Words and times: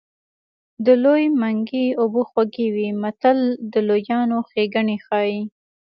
د 0.85 0.87
لوی 1.03 1.23
منګي 1.41 1.85
اوبه 2.01 2.21
خوږې 2.29 2.67
وي 2.75 2.89
متل 3.01 3.39
د 3.71 3.73
لویانو 3.87 4.37
ښېګڼې 4.49 4.97
ښيي 5.05 5.39